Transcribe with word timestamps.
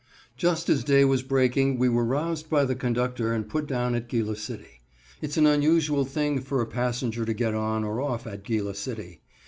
Just 0.35 0.67
as 0.67 0.83
day 0.83 1.05
was 1.05 1.21
breaking 1.21 1.77
we 1.77 1.87
were 1.87 2.03
roused 2.03 2.49
by 2.49 2.65
the 2.65 2.73
conductor 2.73 3.33
and 3.35 3.47
put 3.47 3.67
down 3.67 3.93
at 3.93 4.09
Gila 4.09 4.35
City. 4.35 4.81
Its 5.21 5.37
an 5.37 5.45
unusual 5.45 6.05
thing 6.05 6.41
for 6.41 6.59
a 6.59 6.65
passenger 6.65 7.23
to 7.23 7.35
get 7.35 7.53
on 7.53 7.83
or 7.83 8.01
off 8.01 8.25
at 8.25 8.43
Gila 8.43 8.73
City. 8.73 9.21